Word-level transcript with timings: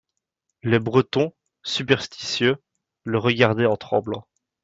Les 0.63 0.79
Bretons, 0.79 1.31
superstitieux, 1.61 2.55
le 3.03 3.19
regardaient 3.19 3.67
en 3.67 3.77
tremblant. 3.77 4.25